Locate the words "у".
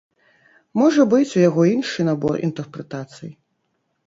1.37-1.43